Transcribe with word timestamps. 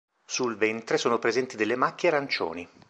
Sul 0.25 0.57
ventre 0.57 0.97
sono 0.97 1.19
presenti 1.19 1.55
delle 1.55 1.75
macchie 1.75 2.07
arancioni. 2.07 2.67